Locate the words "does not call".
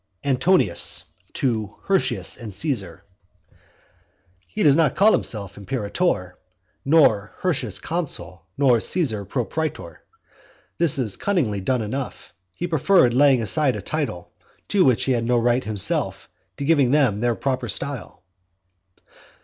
4.63-5.11